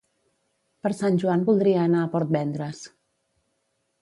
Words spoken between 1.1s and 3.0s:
Joan voldria anar a Port Vendres